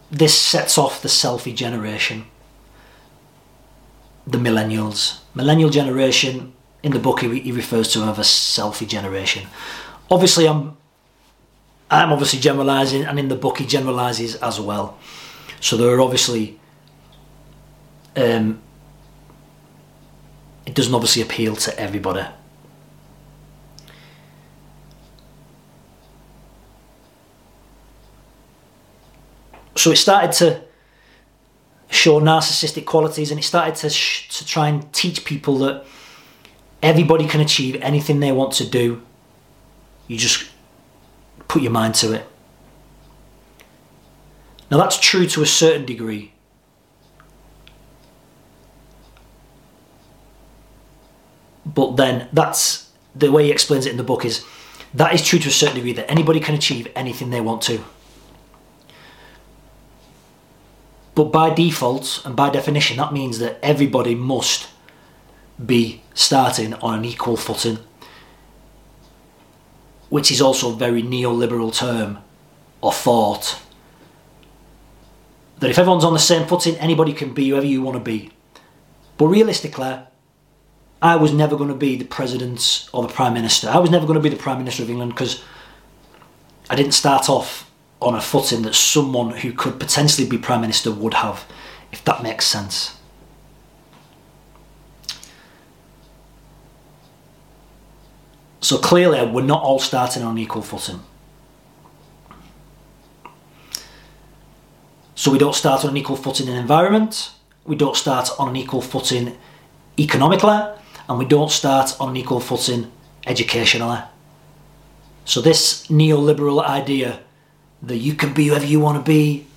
this 0.10 0.40
sets 0.40 0.78
off 0.78 1.02
the 1.02 1.10
selfie 1.10 1.56
generation, 1.56 2.26
the 4.26 4.38
millennials. 4.38 5.20
Millennial 5.36 5.70
generation 5.70 6.54
in 6.84 6.92
the 6.92 7.00
book 7.00 7.22
he, 7.22 7.40
he 7.40 7.52
refers 7.52 7.92
to 7.94 8.04
as 8.04 8.18
a 8.18 8.22
selfie 8.22 8.88
generation. 8.88 9.48
Obviously, 10.10 10.48
I'm 10.48 10.78
I'm 11.90 12.12
obviously 12.12 12.40
generalising, 12.40 13.04
and 13.04 13.18
in 13.18 13.28
the 13.30 13.36
book 13.36 13.60
he 13.60 13.66
generalises 13.66 14.42
as 14.42 14.60
well. 14.60 14.98
So 15.60 15.78
there 15.78 15.90
are 15.90 16.02
obviously 16.02 16.60
um, 18.16 18.62
it 20.66 20.74
doesn't 20.74 20.94
obviously 20.94 21.22
appeal 21.22 21.56
to 21.56 21.80
everybody. 21.80 22.26
So 29.76 29.92
it 29.92 29.98
started 29.98 30.32
to 30.34 30.62
show 31.90 32.20
narcissistic 32.20 32.86
qualities, 32.86 33.32
and 33.32 33.40
it 33.40 33.44
started 33.44 33.76
to 33.76 33.90
sh- 33.90 34.28
to 34.40 34.46
try 34.46 34.68
and 34.68 34.92
teach 34.92 35.24
people 35.24 35.58
that 35.60 35.86
Everybody 36.82 37.28
can 37.28 37.42
achieve 37.42 37.76
anything 37.82 38.20
they 38.20 38.32
want 38.32 38.54
to 38.54 38.68
do. 38.68 39.02
You 40.08 40.18
just 40.18 40.50
put 41.48 41.62
your 41.62 41.72
mind 41.72 41.96
to 41.96 42.14
it. 42.14 42.28
Now, 44.70 44.78
that's 44.78 45.00
true 45.00 45.26
to 45.28 45.42
a 45.42 45.46
certain 45.46 45.86
degree. 45.86 46.34
But 51.66 51.96
then, 51.96 52.28
that's 52.34 52.90
the 53.16 53.32
way 53.32 53.46
he 53.46 53.52
explains 53.52 53.86
it 53.86 53.92
in 53.92 53.98
the 53.98 54.04
book 54.04 54.26
is 54.26 54.46
that 54.94 55.14
is 55.14 55.26
true 55.26 55.40
to 55.40 55.50
a 55.50 55.52
certain 55.52 55.76
degree 55.76 55.94
that 55.94 56.10
anybody 56.10 56.40
can 56.40 56.56
achieve 56.56 56.88
anything 56.96 57.30
they 57.30 57.42
want 57.42 57.62
to. 57.64 57.84
But 61.16 61.26
by 61.26 61.54
default 61.54 62.22
and 62.26 62.36
by 62.36 62.50
definition, 62.50 62.98
that 62.98 63.12
means 63.12 63.40
that 63.40 63.60
everybody 63.64 64.16
must 64.16 64.68
be 65.64 66.02
starting 66.14 66.74
on 66.76 67.00
an 67.00 67.06
equal 67.06 67.38
footing, 67.38 67.80
which 70.10 70.32
is 70.32 70.42
also 70.42 70.74
a 70.74 70.76
very 70.76 71.02
neoliberal 71.02 71.74
term 71.74 72.20
or 72.82 72.94
thought. 72.94 73.62
That 75.60 75.70
if 75.72 75.80
everyone's 75.80 76.04
on 76.04 76.14
the 76.14 76.20
same 76.20 76.48
footing, 76.48 76.76
anybody 76.76 77.14
can 77.14 77.34
be 77.34 77.50
whoever 77.50 77.66
you 77.66 77.82
want 77.82 77.98
to 77.98 78.04
be. 78.04 78.32
But 79.18 79.28
realistically, 79.28 80.00
I 81.02 81.16
was 81.16 81.34
never 81.34 81.56
going 81.56 81.70
to 81.70 81.76
be 81.76 81.96
the 81.96 82.06
president 82.06 82.90
or 82.94 83.02
the 83.02 83.14
prime 83.14 83.34
minister. 83.34 83.70
I 83.70 83.80
was 83.80 83.90
never 83.90 84.06
going 84.06 84.18
to 84.18 84.24
be 84.24 84.30
the 84.30 84.36
prime 84.42 84.60
minister 84.60 84.84
of 84.84 84.90
England 84.90 85.14
because 85.14 85.44
I 86.70 86.76
didn't 86.76 86.94
start 86.94 87.30
off 87.30 87.70
on 88.02 88.14
a 88.14 88.22
footing 88.22 88.62
that 88.64 88.76
someone 88.76 89.32
who 89.32 89.52
could 89.52 89.80
potentially 89.80 90.28
be 90.28 90.38
prime 90.38 90.62
minister 90.62 90.92
would 90.92 91.16
have, 91.16 91.46
if 91.92 92.04
that 92.06 92.22
makes 92.22 92.46
sense. 92.46 92.97
So 98.68 98.78
clearly, 98.78 99.26
we're 99.26 99.44
not 99.44 99.64
all 99.64 99.80
starting 99.80 100.24
on 100.24 100.38
equal 100.38 100.62
footing. 100.62 101.00
So 105.16 105.32
we 105.32 105.38
don't 105.38 105.56
start 105.56 105.86
on 105.86 105.92
an 105.92 105.96
equal 105.96 106.18
footing 106.18 106.50
in 106.50 106.56
environment, 106.56 107.32
we 107.64 107.78
don't 107.78 107.96
start 107.96 108.30
on 108.38 108.50
an 108.50 108.58
equal 108.58 108.82
footing 108.82 109.38
economically, 109.98 110.60
and 111.08 111.18
we 111.18 111.24
don't 111.24 111.50
start 111.50 111.96
on 112.02 112.10
an 112.10 112.18
equal 112.18 112.42
footing 112.42 112.92
educationally. 113.26 114.00
So 115.24 115.40
this 115.40 115.88
neoliberal 115.88 116.62
idea 116.62 117.22
that 117.84 117.96
you 117.96 118.16
can 118.16 118.34
be 118.34 118.48
whoever 118.48 118.66
you 118.66 118.82
want 118.82 118.98
to 118.98 119.10
be, 119.10 119.48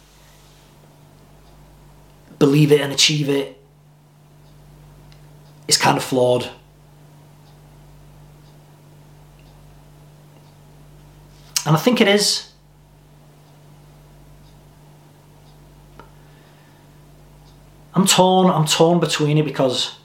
believe 2.38 2.70
it 2.70 2.80
and 2.80 2.92
achieve 2.92 3.28
it 3.28 3.60
is 5.66 5.76
kind 5.76 5.96
of 5.96 6.04
flawed. 6.04 6.48
And 11.66 11.76
I 11.76 11.78
think 11.78 12.00
it 12.00 12.08
is. 12.08 12.50
I'm 17.94 18.06
torn, 18.06 18.50
I'm 18.50 18.66
torn 18.66 19.00
between 19.00 19.36
it 19.36 19.44
because 19.44 19.98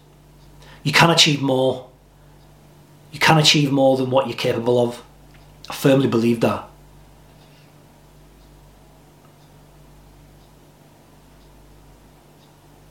you 0.83 0.91
can 0.91 1.09
achieve 1.09 1.41
more. 1.41 1.89
You 3.11 3.19
can 3.19 3.37
achieve 3.37 3.71
more 3.71 3.95
than 3.95 4.09
what 4.09 4.27
you're 4.27 4.37
capable 4.37 4.83
of. 4.83 5.03
I 5.69 5.73
firmly 5.73 6.07
believe 6.07 6.41
that. 6.41 6.69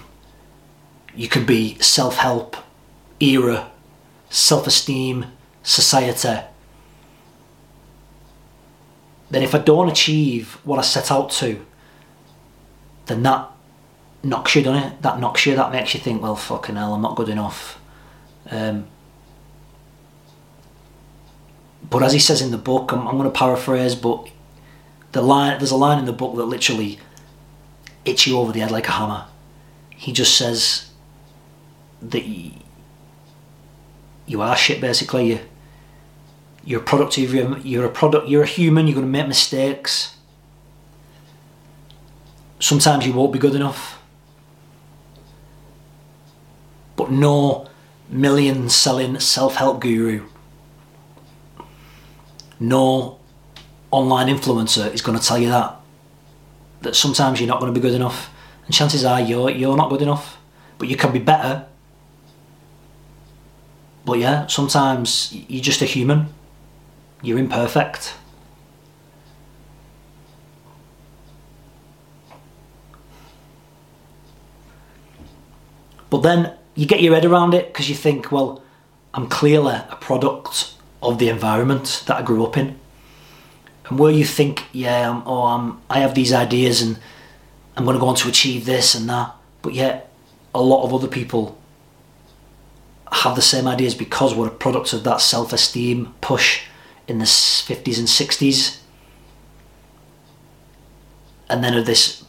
you 1.15 1.27
could 1.27 1.46
be 1.46 1.77
self 1.79 2.17
help, 2.17 2.58
era, 3.20 3.72
self 4.29 4.67
esteem, 4.67 5.25
society. 5.63 6.46
Then, 9.29 9.43
if 9.43 9.55
I 9.55 9.60
don't 9.60 9.89
achieve 9.89 10.58
what 10.63 10.77
I 10.77 10.81
set 10.81 11.10
out 11.12 11.31
to, 11.31 11.65
then 13.05 13.24
that 13.24 13.50
knocks 14.24 14.55
you, 14.55 14.63
doesn't 14.63 14.84
it? 14.84 15.01
That 15.01 15.20
knocks 15.20 15.46
you, 15.46 15.55
that 15.55 15.72
makes 15.72 15.93
you 15.93 16.00
think, 16.00 16.22
well, 16.22 16.36
fucking 16.36 16.75
hell, 16.75 16.93
I'm 16.93 17.01
not 17.01 17.15
good 17.15 17.29
enough. 17.29 17.79
Um, 18.50 18.88
but 21.89 22.03
as 22.03 22.13
he 22.13 22.20
says 22.20 22.41
in 22.41 22.51
the 22.51 22.58
book, 22.58 22.91
I'm, 22.91 23.08
I'm 23.08 23.17
going 23.17 23.31
to 23.31 23.38
paraphrase, 23.38 23.96
but 23.96 24.29
the 25.12 25.22
line 25.22 25.58
there's 25.58 25.72
a 25.72 25.75
line 25.75 26.00
in 26.00 26.05
the 26.05 26.13
book 26.13 26.36
that 26.36 26.46
literally 26.46 27.00
hits 28.05 28.27
you 28.27 28.38
over 28.38 28.51
the 28.51 28.60
head 28.60 28.72
like 28.72 28.88
a 28.88 28.91
hammer. 28.91 29.25
He 29.89 30.12
just 30.12 30.36
says 30.38 30.91
that 32.01 32.25
you, 32.25 32.51
are 34.41 34.55
shit. 34.55 34.81
Basically, 34.81 35.34
you 35.34 35.39
you're 36.63 36.81
a 36.81 36.84
product 36.84 37.17
of 37.17 37.34
your, 37.34 37.58
you're 37.60 37.86
a 37.86 37.89
product. 37.89 38.27
You're 38.27 38.43
a 38.43 38.48
human. 38.48 38.88
You're 38.88 38.96
going 38.96 39.05
to 39.05 39.12
make 39.12 39.27
mistakes. 39.27 40.15
Sometimes 42.59 43.05
you 43.05 43.14
won't 43.14 43.33
be 43.33 43.40
good 43.40 43.55
enough. 43.55 44.00
But 46.96 47.11
no 47.11 47.68
million 48.09 48.70
selling 48.70 49.20
self 49.20 49.55
help 49.55 49.81
guru, 49.81 50.27
no 52.59 53.20
online 53.90 54.27
influencer 54.27 54.94
is 54.94 55.01
going 55.01 55.18
to 55.18 55.25
tell 55.25 55.40
you 55.40 55.50
that. 55.50 55.80
That 56.81 56.96
sometimes 56.96 57.39
you're 57.39 57.48
not 57.48 57.59
going 57.59 57.74
to 57.74 57.79
be 57.79 57.81
good 57.81 57.96
enough, 57.96 58.33
and 58.65 58.74
chances 58.74 59.05
are 59.05 59.22
you're 59.22 59.50
you're 59.50 59.77
not 59.77 59.89
good 59.89 60.01
enough, 60.01 60.37
but 60.77 60.87
you 60.87 60.96
can 60.96 61.11
be 61.11 61.20
better. 61.20 61.67
But 64.03 64.17
yeah, 64.17 64.48
sometimes 64.48 65.31
you're 65.31 65.61
just 65.61 65.81
a 65.81 65.85
human. 65.85 66.33
You're 67.22 67.37
imperfect. 67.37 68.15
But 76.09 76.24
then 76.24 76.53
you 76.75 76.85
get 76.85 77.01
your 77.01 77.13
head 77.13 77.25
around 77.25 77.53
it 77.53 77.67
because 77.67 77.89
you 77.89 77.96
think, 77.96 78.31
well, 78.31 78.61
I'm 79.13 79.27
clearly 79.27 79.75
a 79.75 79.98
product 80.00 80.74
of 81.01 81.20
the 81.20 81.29
environment 81.29 82.03
that 82.07 82.17
I 82.17 82.22
grew 82.22 82.46
up 82.46 82.57
in. 82.57 82.77
And 83.92 84.00
where 84.00 84.10
you 84.10 84.24
think, 84.24 84.68
yeah, 84.72 85.12
I'm, 85.12 85.22
oh, 85.25 85.44
I'm, 85.44 85.82
I 85.90 86.00
have 86.00 86.16
these 86.16 86.32
ideas 86.32 86.82
and 86.82 86.98
I'm 87.75 87.84
going 87.84 87.98
to 87.98 88.00
go 88.00 88.08
on 88.08 88.16
to 88.16 88.30
achieve 88.30 88.64
this 88.64 88.96
and 88.96 89.10
that, 89.10 89.36
but 89.62 89.74
yet 89.74 90.14
a 90.56 90.62
lot 90.62 90.86
of 90.86 90.94
other 90.94 91.10
people 91.10 91.60
have 93.12 93.36
the 93.36 93.42
same 93.42 93.68
ideas 93.68 93.94
because 93.94 94.34
we're 94.34 94.48
a 94.48 94.50
product 94.50 94.94
of 94.94 95.04
that 95.04 95.20
self-esteem 95.20 96.14
push 96.22 96.62
in 97.06 97.20
the 97.20 97.25
50s 97.25 98.00
and 98.00 98.08
60s 98.08 98.80
and 101.50 101.62
then 101.62 101.74
of 101.74 101.86
this 101.86 102.24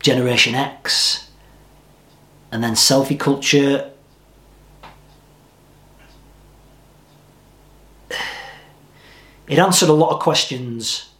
generation 0.00 0.56
X 0.56 1.30
and 2.50 2.64
then 2.64 2.72
selfie 2.72 3.16
culture. 3.16 3.92
It 9.46 9.58
answered 9.58 9.88
a 9.88 9.92
lot 9.92 10.14
of 10.14 10.20
questions 10.20 11.10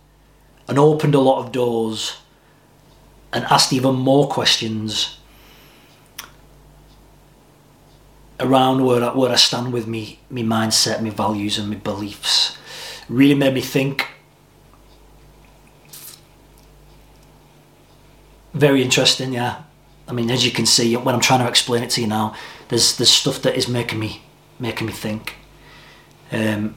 and 0.66 0.78
opened 0.78 1.14
a 1.14 1.20
lot 1.20 1.44
of 1.44 1.52
doors 1.52 2.18
and 3.32 3.44
asked 3.44 3.72
even 3.72 3.96
more 3.96 4.28
questions 4.28 5.18
around 8.40 8.84
where 8.84 9.02
I, 9.02 9.14
where 9.14 9.30
I 9.30 9.36
stand 9.36 9.72
with 9.72 9.86
me, 9.86 10.20
my 10.30 10.42
mindset, 10.42 11.02
my 11.02 11.10
values, 11.10 11.58
and 11.58 11.68
my 11.68 11.76
beliefs. 11.76 12.56
Really 13.08 13.34
made 13.34 13.54
me 13.54 13.60
think. 13.60 14.08
Very 18.54 18.82
interesting, 18.82 19.32
yeah. 19.32 19.62
I 20.06 20.12
mean, 20.12 20.30
as 20.30 20.44
you 20.44 20.50
can 20.50 20.66
see, 20.66 20.96
when 20.96 21.14
I'm 21.14 21.20
trying 21.20 21.40
to 21.40 21.48
explain 21.48 21.82
it 21.82 21.90
to 21.90 22.00
you 22.00 22.06
now, 22.06 22.34
there's 22.68 22.96
there's 22.96 23.10
stuff 23.10 23.42
that 23.42 23.56
is 23.56 23.68
making 23.68 23.98
me 23.98 24.22
making 24.58 24.86
me 24.86 24.92
think. 24.92 25.34
Um, 26.30 26.76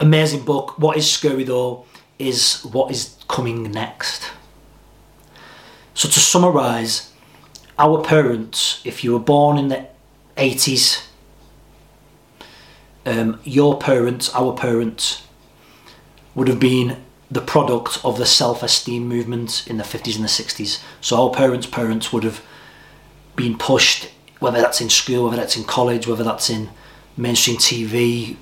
amazing 0.00 0.44
book. 0.44 0.78
What 0.78 0.96
is 0.96 1.10
scary 1.10 1.44
though 1.44 1.84
is 2.18 2.64
what 2.64 2.90
is 2.90 3.16
coming 3.28 3.70
next. 3.70 4.30
So 5.94 6.08
to 6.08 6.20
summarise, 6.20 7.12
our 7.78 8.02
parents, 8.02 8.80
if 8.84 9.02
you 9.02 9.12
were 9.12 9.18
born 9.18 9.58
in 9.58 9.68
the 9.68 9.86
80s, 10.36 11.06
um, 13.04 13.40
your 13.44 13.78
parents, 13.78 14.34
our 14.34 14.52
parents, 14.54 15.22
would 16.34 16.48
have 16.48 16.60
been 16.60 17.02
the 17.30 17.40
product 17.40 17.98
of 18.04 18.18
the 18.18 18.26
self-esteem 18.26 19.06
movement 19.06 19.66
in 19.66 19.78
the 19.78 19.84
50s 19.84 20.16
and 20.16 20.24
the 20.24 20.28
60s. 20.28 20.80
So 21.00 21.22
our 21.22 21.30
parents' 21.30 21.66
parents 21.66 22.12
would 22.12 22.24
have 22.24 22.42
been 23.34 23.56
pushed, 23.58 24.10
whether 24.38 24.60
that's 24.60 24.80
in 24.80 24.90
school, 24.90 25.24
whether 25.24 25.36
that's 25.36 25.56
in 25.56 25.64
college, 25.64 26.06
whether 26.06 26.24
that's 26.24 26.50
in 26.50 26.68
mainstream 27.16 27.56
TV, 27.56 28.36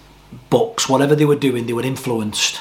books, 0.51 0.89
whatever 0.89 1.15
they 1.15 1.25
were 1.25 1.37
doing, 1.37 1.67
they 1.67 1.73
were 1.73 1.83
influenced 1.83 2.61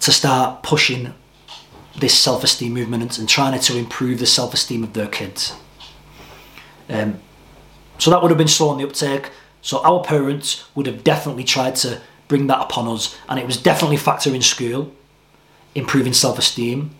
to 0.00 0.12
start 0.12 0.62
pushing 0.62 1.14
this 1.98 2.18
self-esteem 2.18 2.72
movement 2.72 3.18
and 3.18 3.28
trying 3.28 3.58
to 3.58 3.76
improve 3.76 4.18
the 4.18 4.26
self-esteem 4.26 4.84
of 4.84 4.92
their 4.92 5.08
kids. 5.08 5.54
Um, 6.88 7.20
so 7.98 8.10
that 8.10 8.22
would 8.22 8.30
have 8.30 8.38
been 8.38 8.48
slow 8.48 8.68
on 8.68 8.78
the 8.78 8.84
uptake. 8.84 9.30
So 9.62 9.82
our 9.82 10.02
parents 10.04 10.64
would 10.74 10.86
have 10.86 11.02
definitely 11.02 11.44
tried 11.44 11.76
to 11.76 12.00
bring 12.28 12.46
that 12.48 12.60
upon 12.60 12.86
us. 12.88 13.16
And 13.28 13.38
it 13.38 13.46
was 13.46 13.60
definitely 13.60 13.96
a 13.96 14.00
factor 14.00 14.34
in 14.34 14.42
school, 14.42 14.92
improving 15.74 16.12
self 16.12 16.38
esteem. 16.38 16.90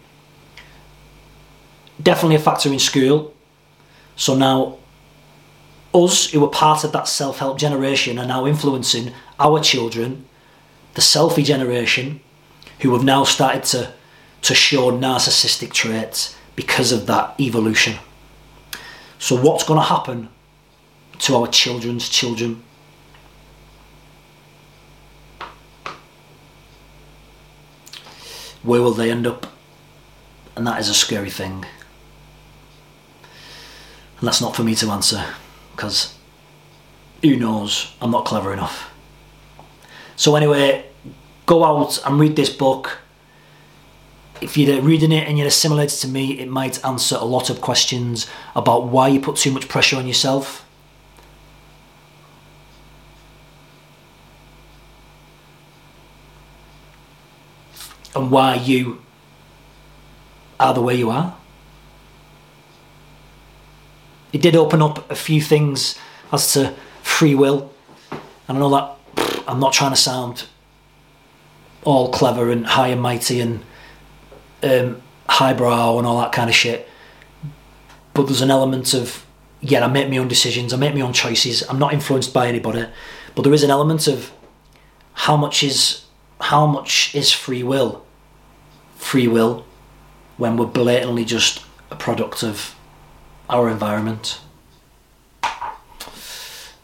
Definitely 2.02 2.36
a 2.36 2.40
factor 2.40 2.72
in 2.72 2.78
school. 2.78 3.34
So 4.16 4.34
now, 4.34 4.78
us 5.96 6.30
who 6.30 6.40
were 6.40 6.48
part 6.48 6.84
of 6.84 6.92
that 6.92 7.08
self 7.08 7.38
help 7.38 7.58
generation 7.58 8.18
are 8.18 8.26
now 8.26 8.46
influencing 8.46 9.12
our 9.38 9.60
children, 9.60 10.24
the 10.94 11.00
selfie 11.00 11.44
generation, 11.44 12.20
who 12.80 12.92
have 12.92 13.04
now 13.04 13.24
started 13.24 13.64
to, 13.64 13.92
to 14.42 14.54
show 14.54 14.92
narcissistic 14.92 15.72
traits 15.72 16.36
because 16.54 16.92
of 16.92 17.06
that 17.06 17.38
evolution. 17.40 17.96
So, 19.18 19.40
what's 19.40 19.64
going 19.64 19.80
to 19.80 19.86
happen 19.86 20.28
to 21.20 21.36
our 21.36 21.48
children's 21.48 22.08
children? 22.08 22.62
where 28.66 28.82
will 28.82 28.92
they 28.92 29.10
end 29.10 29.26
up? 29.26 29.46
And 30.56 30.66
that 30.66 30.80
is 30.80 30.88
a 30.88 30.94
scary 30.94 31.30
thing. 31.30 31.64
And 34.18 34.26
that's 34.26 34.40
not 34.40 34.56
for 34.56 34.64
me 34.64 34.74
to 34.76 34.90
answer 34.90 35.24
because 35.76 36.14
who 37.22 37.36
knows? 37.36 37.92
I'm 38.00 38.10
not 38.10 38.24
clever 38.24 38.52
enough. 38.52 38.90
So, 40.16 40.34
anyway, 40.34 40.86
go 41.44 41.64
out 41.64 41.98
and 42.06 42.18
read 42.18 42.34
this 42.34 42.48
book. 42.48 42.98
If 44.40 44.56
you're 44.56 44.80
reading 44.80 45.12
it 45.12 45.28
and 45.28 45.36
you're 45.36 45.46
assimilated 45.46 45.98
to 46.00 46.08
me, 46.08 46.38
it 46.40 46.48
might 46.48 46.82
answer 46.84 47.16
a 47.16 47.24
lot 47.24 47.50
of 47.50 47.60
questions 47.60 48.26
about 48.54 48.86
why 48.86 49.08
you 49.08 49.20
put 49.20 49.36
too 49.36 49.50
much 49.50 49.68
pressure 49.68 49.96
on 49.96 50.06
yourself. 50.06 50.64
And 58.14 58.30
why 58.30 58.54
you 58.54 59.02
are 60.58 60.72
the 60.72 60.80
way 60.80 60.94
you 60.94 61.10
are. 61.10 61.36
It 64.36 64.42
did 64.42 64.54
open 64.54 64.82
up 64.82 65.10
a 65.10 65.14
few 65.14 65.40
things 65.40 65.98
as 66.30 66.52
to 66.52 66.74
free 67.02 67.34
will. 67.34 67.72
And 68.46 68.58
I 68.58 68.60
know 68.60 68.68
that 68.68 69.42
I'm 69.48 69.58
not 69.58 69.72
trying 69.72 69.92
to 69.92 69.96
sound 69.96 70.44
all 71.84 72.10
clever 72.10 72.50
and 72.50 72.66
high 72.66 72.88
and 72.88 73.00
mighty 73.00 73.40
and 73.40 73.64
um, 74.62 75.00
highbrow 75.26 75.96
and 75.96 76.06
all 76.06 76.20
that 76.20 76.32
kind 76.32 76.50
of 76.50 76.54
shit. 76.54 76.86
But 78.12 78.24
there's 78.24 78.42
an 78.42 78.50
element 78.50 78.92
of, 78.92 79.24
yeah, 79.62 79.82
I 79.82 79.86
make 79.86 80.10
my 80.10 80.18
own 80.18 80.28
decisions, 80.28 80.74
I 80.74 80.76
make 80.76 80.94
my 80.94 81.00
own 81.00 81.14
choices, 81.14 81.62
I'm 81.70 81.78
not 81.78 81.94
influenced 81.94 82.34
by 82.34 82.46
anybody. 82.46 82.86
But 83.34 83.40
there 83.40 83.54
is 83.54 83.62
an 83.62 83.70
element 83.70 84.06
of 84.06 84.32
how 85.14 85.38
much 85.38 85.62
is 85.62 86.04
how 86.42 86.66
much 86.66 87.14
is 87.14 87.32
free 87.32 87.62
will? 87.62 88.04
Free 88.96 89.28
will 89.28 89.64
when 90.36 90.58
we're 90.58 90.66
blatantly 90.66 91.24
just 91.24 91.64
a 91.90 91.96
product 91.96 92.42
of 92.42 92.75
our 93.48 93.68
environment. 93.68 94.40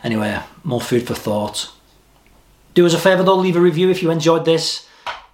Anyway, 0.02 0.38
more 0.64 0.80
food 0.80 1.06
for 1.06 1.14
thought. 1.14 1.70
Do 2.74 2.86
us 2.86 2.94
a 2.94 2.98
favour 2.98 3.22
though, 3.22 3.36
leave 3.36 3.56
a 3.56 3.60
review 3.60 3.90
if 3.90 4.02
you 4.02 4.10
enjoyed 4.10 4.44
this. 4.44 4.88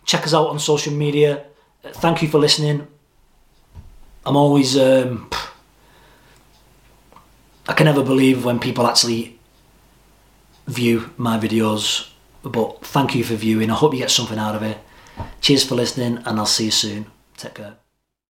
Check 0.05 0.25
us 0.25 0.35
out 0.35 0.49
on 0.49 0.59
social 0.59 0.93
media. 0.93 1.45
Thank 1.83 2.23
you 2.23 2.29
for 2.29 2.39
listening. 2.39 2.87
I'm 4.27 4.37
always. 4.37 4.77
Um, 4.77 5.31
I 7.69 7.75
can 7.75 7.85
never 7.85 8.03
believe 8.03 8.45
when 8.45 8.59
people 8.59 8.87
actually 8.87 9.39
view 10.67 11.11
my 11.17 11.39
videos, 11.39 12.09
but 12.43 12.85
thank 12.85 13.15
you 13.15 13.25
for 13.25 13.35
viewing. 13.35 13.71
I 13.71 13.75
hope 13.75 13.93
you 13.93 14.01
get 14.01 14.11
something 14.11 14.39
out 14.39 14.55
of 14.55 14.63
it. 14.63 14.79
Cheers 15.41 15.65
for 15.65 15.75
listening, 15.75 16.19
and 16.25 16.39
I'll 16.39 16.47
see 16.47 16.67
you 16.67 16.71
soon. 16.71 17.07
Take 17.37 17.55
care. 17.55 17.88